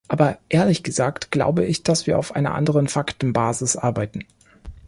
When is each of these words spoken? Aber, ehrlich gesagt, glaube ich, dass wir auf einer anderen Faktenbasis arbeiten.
Aber, 0.07 0.39
ehrlich 0.49 0.81
gesagt, 0.81 1.29
glaube 1.29 1.63
ich, 1.63 1.83
dass 1.83 2.07
wir 2.07 2.17
auf 2.17 2.35
einer 2.35 2.55
anderen 2.55 2.87
Faktenbasis 2.87 3.75
arbeiten. 3.75 4.25